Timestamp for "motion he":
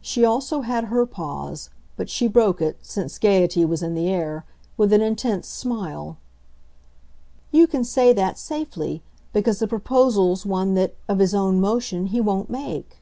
11.60-12.20